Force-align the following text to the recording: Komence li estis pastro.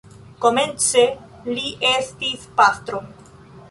Komence 0.45 1.03
li 1.53 1.69
estis 1.93 2.53
pastro. 2.61 3.09